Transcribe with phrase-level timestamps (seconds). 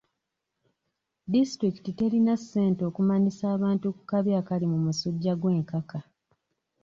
[1.33, 5.99] Disitulikiti terina ssente okumanyisa abantu ku kabi akali mu musujja gw'enkaka.